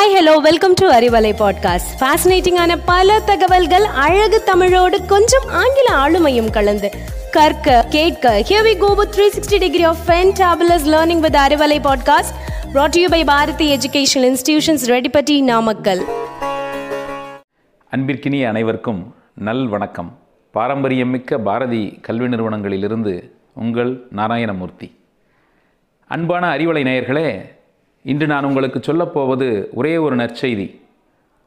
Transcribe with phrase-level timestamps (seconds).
[0.00, 6.90] Hi hello welcome to Arivalai podcast ஃபேசினேட்டிங்கான பல தகவல்கள் அழகு தமிழோடு கொஞ்சம் ஆங்கில ஆளுமையும் கலந்து.
[7.30, 12.32] கற்க கேட்க here we go with 360 degree of ஃபென்டபிளஸ் learning with Arivalai podcast
[12.74, 16.04] brought to you by Bharathi educational institutions Redipatti Namakkal
[17.96, 20.18] அன்பிற்கினிய அனைவருக்கும் நல் வணக்கம்.
[20.54, 24.98] பாரம்பரியமிக்க பாரதி கல்வி நிறுவனங்களிலிருந்து உங்கள் நாராயணமூர்த்தி.
[26.08, 27.58] அன்பான அறிவலை நேயர்களே
[28.04, 29.46] இன்று நான் உங்களுக்கு சொல்லப்போவது
[29.78, 30.66] ஒரே ஒரு நற்செய்தி.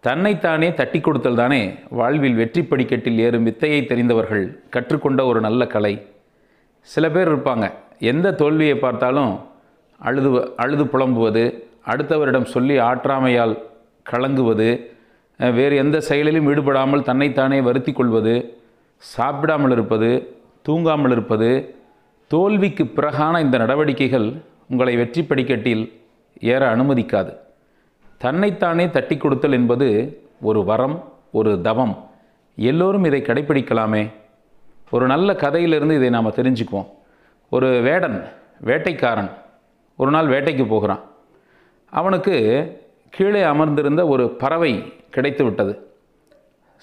[0.04, 1.60] தன்னைத்தானே தட்டி கொடுத்தல் தானே
[2.00, 5.94] வாழ்வில் வெற்றி படிக்கட்டில் ஏறும் வித்தையை தெரிந்தவர்கள் கற்றுக்கொண்ட ஒரு நல்ல கலை.
[6.90, 7.66] சில பேர் இருப்பாங்க
[8.12, 9.34] எந்த தோல்வியை பார்த்தாலும்
[10.02, 10.30] அழுது
[10.64, 11.44] அழுது புலம்புவது
[11.92, 13.56] அடுத்தவரிடம் சொல்லி ஆற்றாமையால்
[14.06, 14.70] கலங்குவது
[15.40, 18.36] வேறு எந்த செயலிலும் ஈடுபடாமல் தன்னைத்தானே வருத்தி கொள்வது
[19.04, 20.10] சாப்பிடாமல் இருப்பது
[20.68, 21.50] தூங்காமல் இருப்பது
[22.32, 24.28] தோல்விக்கு பிறகான இந்த நடவடிக்கைகள்
[24.72, 25.84] உங்களை வெற்றி படிக்கட்டில்
[26.40, 27.38] ஏற அனுமதிக்காது.
[28.18, 32.10] தன்னைத்தானே தட்டி கொடுத்தல் என்பது ஒரு வரம் ஒரு தவம்.
[32.56, 34.12] எல்லோரும் இதை கடைப்பிடிக்கலாமே.
[34.92, 36.88] ஒரு நல்ல கதையிலிருந்து இதை நாம் தெரிஞ்சுக்குவோம்.
[37.50, 38.26] ஒரு வேடன்
[38.66, 39.30] வேட்டைக்காரன்
[39.96, 41.00] ஒரு நாள் வேட்டைக்கு போகிறான்.
[41.90, 42.68] அவனுக்கு
[43.10, 45.94] கீழே அமர்ந்திருந்த ஒரு பறவை கிடைத்து விட்டது.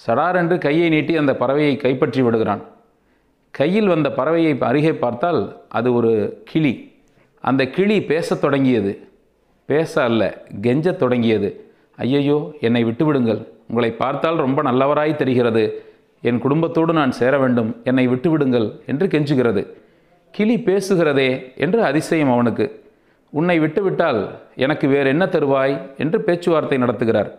[0.06, 2.62] சடாரென்று கையை நீட்டி அந்த பறவையை கைப்பற்றி விடுகிறான்.
[3.50, 7.02] கையில் வந்த பறவையை அருகே பார்த்தால் அது ஒரு கிளி.
[7.40, 9.09] அந்த கிளி பேசத் தொடங்கியது.
[9.70, 10.22] பேச அல்ல
[10.64, 11.48] கெஞ்சத் தொடங்கியது.
[12.04, 13.40] ஐயையோ என்னை விட்டுவிடுங்கள்.
[13.70, 15.64] உங்களை பார்த்தால் ரொம்ப நல்லவராய் தெரிகிறது.
[16.28, 17.70] என் குடும்பத்தோடு நான் சேர வேண்டும்.
[17.88, 19.62] என்னை விட்டுவிடுங்கள் என்று கெஞ்சுகிறது.
[20.34, 21.30] கிளி பேசுகிறதே
[21.64, 22.66] என்று அதிசயம் அவனுக்கு.
[23.32, 24.20] உன்னை விட்டுவிட்டால்
[24.64, 27.30] எனக்கு வேறு என்ன தருவாய் என்று பேச்சுவார்த்தை நடத்துகிறார்.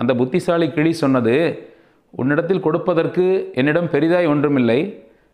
[0.00, 1.34] அந்த புத்திசாலி கிளி சொன்னது
[2.14, 3.24] உன்னிடத்தில் கொடுப்பதற்கு
[3.60, 4.80] என்னிடம் பெரிதாய் ஒன்றுமில்லை.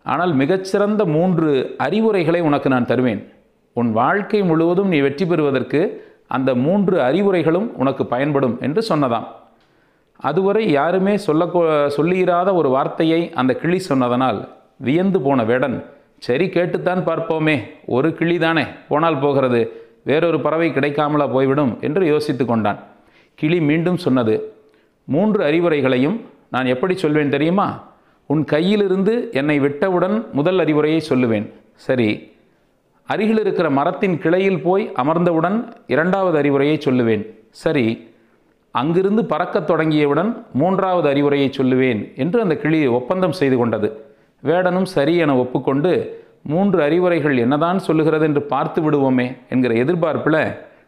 [0.07, 1.51] ஆனால் மிகச்சிறந்த மூன்று
[1.87, 3.21] அறிவுரைகளை உனக்கு நான் தருவேன்.
[3.77, 5.81] உன் வாழ்க்கை முழுவதும் நீ வெற்றி பெறுவதற்கு
[6.37, 9.29] அந்த மூன்று அறிவுரைகளும் உனக்கு பயன்படும் என்று சொன்னதாம்.
[10.29, 11.45] அதுவரை யாருமே சொல்ல
[11.97, 14.41] சொல்லியிராத ஒரு வார்த்தையை அந்த கிளி சொன்னதனால்
[14.87, 15.77] வியந்து போன வேடன்
[16.27, 17.57] சரி கேட்டுத்தான் பார்ப்போமே
[17.97, 19.61] ஒரு கிளி தானே போனால் போகிறது
[20.09, 22.81] வேறொரு பறவை கிடைக்காமலா போய்விடும் என்று யோசித்து கொண்டான்.
[23.39, 24.35] கிளி மீண்டும் சொன்னது
[25.09, 26.19] மூன்று அறிவுரைகளையும்
[26.55, 27.69] நான் எப்படி சொல்வேன் தெரியுமா?
[28.31, 31.47] உன் கையிலிருந்து என்னை விட்டவுடன் முதல் அறிவுரையை சொல்லுவேன்.
[31.87, 32.09] சரி
[33.13, 35.57] அருகில் இருக்கிற மரத்தின் கிளையில் போய் அமர்ந்தவுடன்
[35.87, 37.25] இரண்டாவது அறிவுரையை சொல்லுவேன்.
[37.65, 37.87] சரி
[38.81, 43.89] அங்கிருந்து பறக்கத் தொடங்கியவுடன் மூன்றாவது அறிவுரையை சொல்லுவேன் என்று அந்த கிளி ஒப்பந்தம் செய்து கொண்டது.
[44.49, 45.93] வேடனும் சரி என ஒப்புக்கொண்டு
[46.53, 50.43] மூன்று அறிவுரைகள் என்னதான் சொல்லுகிறது என்று பார்த்து விடுவோமே என்கிற எதிர்பார்ப்பில்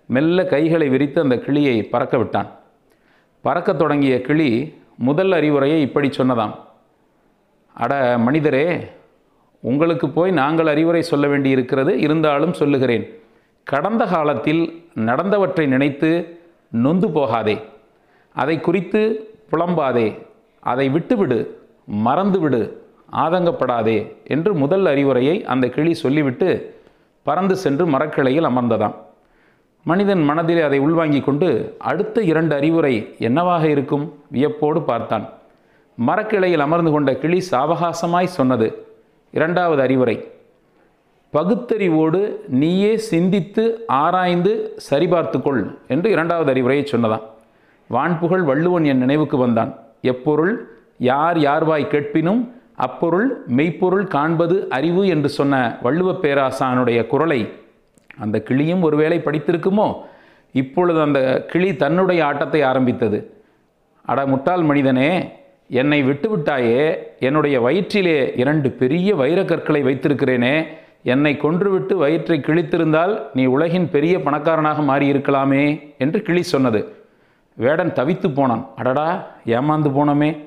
[0.07, 2.49] மெல்ல கைகளை விரித்து அந்த கிளியை பறக்க விட்டான்.
[3.45, 4.51] பறக்கத் தொடங்கிய கிளி
[5.09, 6.55] முதல் அறிவுரையை இப்படி சொன்னதாம்.
[7.75, 8.67] அட மனிதரே
[9.63, 13.05] உங்களுக்கு போய் நாங்கள் அறிவுரை சொல்ல வேண்டியிருக்கிறது இருந்தாலும் சொல்லுகிறேன்.
[13.63, 14.63] கடந்த காலத்தில்
[14.95, 17.57] நடந்தவற்றை நினைத்து நொந்து போகாதே.
[18.35, 19.01] அதை குறித்து
[19.51, 20.09] புலம்பாதே.
[20.61, 21.39] அதை விட்டுவிடு
[22.05, 22.61] மறந்துவிடு
[23.13, 26.75] ஆதங்கப்படாதே என்று முதல் அறிவுரையை அந்த கிளி சொல்லிவிட்டு
[27.23, 28.95] பறந்து சென்று மரக்கிளையில் அமர்ந்ததாம்.
[29.85, 35.29] மனிதன் மனதிலே அதை உள்வாங்கிக் கொண்டு அடுத்த இரண்டு அறிவுரை என்னவாக இருக்கும் வியப்போடு பார்த்தான்.
[35.95, 38.69] மரக்கிளையில் அமர்ந்து கொண்ட கிளி சாவகாசமாய் சொன்னது
[39.33, 40.31] இரண்டாவது அறிவுரை.
[41.33, 47.23] பகுத்தறிவோடு நீயே சிந்தித்து ஆராய்ந்து சரிபார்த்துக்கொள் என்று இரண்டாவது அறிவுரையை சொன்னதான்
[47.91, 49.75] வான்புகழ் வள்ளுவன் என் நினைவுக்கு வந்தான்.
[50.01, 57.53] எப்பொருள் யார் யார்வாய் கேட்பினும் அப்பொருள் மெய்ப்பொருள் காண்பது அறிவு என்று சொன்ன வள்ளுவப் பேராசானுடைய குரலை
[58.19, 59.97] அந்த கிளியும் ஒருவேளை படித்திருக்குமோ?
[60.53, 63.19] இப்பொழுது அந்த கிளி தன்னுடைய ஆட்டத்தை ஆரம்பித்தது.
[64.05, 65.33] அட முட்டாள் மனிதனே
[65.67, 70.67] என்னை விட்டுவிட்டாயே என்னுடைய வயிற்றிலே இரண்டு பெரிய வைரக்கற்களை வைத்திருக்கிறேனே
[71.03, 76.97] என்னை கொன்றுவிட்டு வயிற்றை கிழித்திருந்தால் நீ உலகின் பெரிய பணக்காரனாக மாறியிருக்கலாமே என்று கிளி சொன்னது.
[77.55, 78.67] வேடன் தவித்து போனான்.
[78.77, 80.39] அடடா ஏமாந்து போனோமே.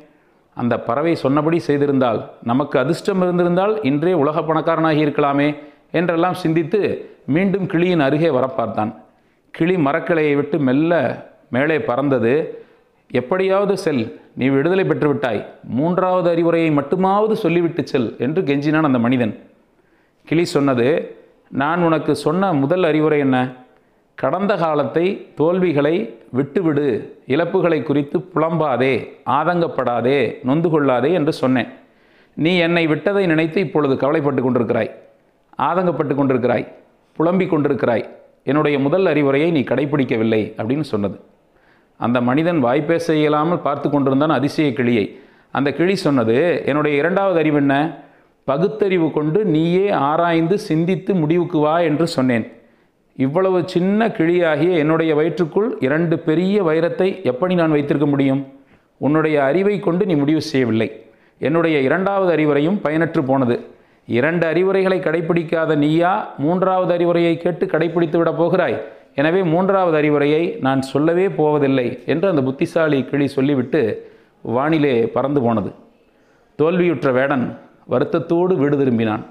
[0.54, 5.56] அந்த பறவை சொன்னபடி செய்திருந்தால் நமக்கு அதிர்ஷ்டம் இருந்திருந்தால் இன்றே உலக பணக்காரனாகி இருக்கலாமே
[5.92, 9.04] என்றெல்லாம் சிந்தித்து மீண்டும் கிளியின் அருகே வர பார்த்தான்
[9.52, 10.92] கிளி மரக்கிளையை விட்டு மெல்ல
[11.50, 12.64] மேலே பறந்தது.
[13.21, 14.03] எப்படியாவது செல்
[14.33, 15.41] நீ விடுதலை பெற்றுவிட்டாய்.
[15.77, 19.33] மூன்றாவது அறிவுரையை மட்டுமாவது சொல்லிவிட்டு செல் என்று கெஞ்சினான் அந்த மனிதன்.
[20.25, 20.88] கிளி சொன்னது
[21.51, 23.38] நான் உனக்கு சொன்ன முதல் அறிவுரை என்ன?
[24.15, 25.95] கடந்த காலத்தை தோல்விகளை
[26.31, 26.88] விட்டுவிடு.
[27.27, 28.94] இழப்புகளை குறித்து புலம்பாதே
[29.29, 31.67] ஆதங்கப்படாதே நொந்து கொள்ளாதே என்று சொன்னேன்.
[32.33, 34.91] நீ என்னை விட்டதை நினைத்து இப்பொழுது கவலைப்பட்டு கொண்டிருக்கிறாய்.
[35.57, 36.65] ஆதங்கப்பட்டு கொண்டிருக்கிறாய்.
[37.17, 38.06] புலம்பிக் கொண்டிருக்கிறாய்.
[38.44, 41.19] என்னுடைய முதல் அறிவுரையை நீ கடைபிடிக்கவில்லை அப்படின்னு சொன்னது.
[41.97, 45.19] அந்த மனிதன் வாய்ப்பேச இயலாமல் பார்த்து கொண்டிருந்தான் அதிசய கிளியை.
[45.51, 48.03] அந்த கிளி சொன்னது என்னுடைய இரண்டாவது அறிவு என்ன?
[48.44, 52.51] பகுத்தறிவு கொண்டு நீயே ஆராய்ந்து சிந்தித்து முடிவுக்கு வா என்று சொன்னேன்.
[53.18, 58.53] இவ்வளவு சின்ன கிளியாகிய என்னுடைய வயிற்றுக்குள் இரண்டு பெரிய வைரத்தை எப்படி நான் வைத்திருக்க முடியும்?
[58.98, 61.06] உன்னுடைய அறிவை கொண்டு நீ முடிவு செய்யவில்லை.
[61.39, 63.65] என்னுடைய இரண்டாவது அறிவுரையும் பயனற்று போனது.
[64.07, 68.81] இரண்டு அறிவுரைகளை கடைப்பிடிக்காத நீயா மூன்றாவது அறிவுரையை கேட்டு கடைப்பிடித்து விடப் போகிறாய்?
[69.21, 73.81] எனவே மூன்றாவது அறிவுரையை நான் சொல்லவே போவதில்லை என்று அந்த புத்திசாலி கிளி சொல்லிவிட்டு
[74.56, 75.69] வானிலே பறந்து போனது.
[76.59, 77.45] தோல்வியுற்ற வேடன்
[77.94, 79.23] வருத்தத்தோடு வீடு திரும்பினான்.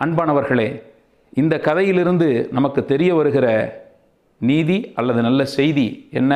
[0.00, 0.68] அன்பானவர்களே
[1.40, 3.46] இந்த கதையிலிருந்து நமக்கு தெரிய வருகிற
[4.40, 5.86] நீதி அல்லது நல்ல செய்தி
[6.20, 6.32] என்ன?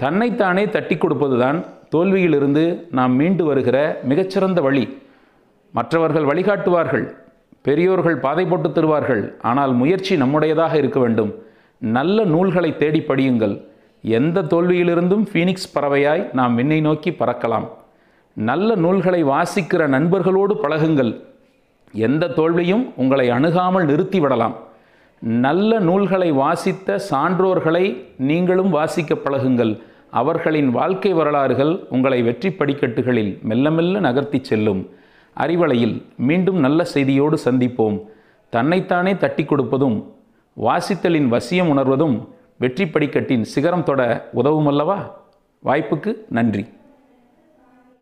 [0.00, 1.58] தன்னைத்தானே தட்டி கொடுப்பதுதான்
[1.94, 2.64] தோல்வியிலிருந்து
[2.98, 3.78] நாம் மீண்டு வருகிற
[4.10, 4.84] மிகச்சிறந்த வழி.
[5.74, 7.06] மற்றவர்கள் வழிகாட்டுவார்கள்
[7.66, 11.32] பெரியோர்கள் பாதை போட்டு தருவார்கள் ஆனால் முயற்சி நம்முடையதாக இருக்க வேண்டும்.
[11.80, 13.62] நல்ல நூல்களை தேடி படியுங்கள்.
[14.02, 17.68] எந்த தோல்வியிலிருந்தும் ஃபீனிக்ஸ் பறவையாய் நாம் விண்ணை நோக்கி பறக்கலாம்.
[18.34, 21.12] நல்ல நூல்களை வாசிக்கிற நண்பர்களோடு பழகுங்கள்.
[21.92, 24.54] எந்த தோல்வியும் உங்களை அணுகாமல் நிறுத்திவிடலாம்.
[25.20, 27.84] நல்ல நூல்களை வாசித்த சான்றோர்களை
[28.16, 29.80] நீங்களும் வாசிக்க பழகுங்கள்.
[30.10, 34.88] அவர்களின் வாழ்க்கை வரலாறுகள் உங்களை வெற்றி படிக்கட்டுகளில் மெல்ல மெல்ல நகர்த்தி செல்லும்.
[35.36, 38.00] அறிவலையில் மீண்டும் நல்ல செய்தியோடு சந்திப்போம்.
[38.50, 39.98] தன்னைத்தானே தட்டி கொடுப்பதும்
[40.60, 44.98] வாசித்தலின் வசியம் உணர்வதும் வெற்றி படிக்கட்டின் சிகரம் தொட உதவுமல்லவா?
[45.64, 46.66] வாய்ப்புக்கு நன்றி.